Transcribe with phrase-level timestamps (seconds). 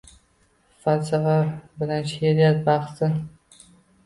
[0.85, 1.33] Falsafa
[1.83, 3.13] bilan she’riyat bahsi